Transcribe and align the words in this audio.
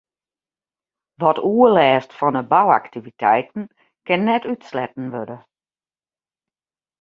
Wat 1.21 1.37
oerlêst 1.55 2.11
fan 2.17 2.35
'e 2.37 2.43
bouaktiviteiten 2.51 3.63
kin 4.05 4.21
net 4.27 4.43
útsletten 4.51 5.05
wurde. 5.13 5.37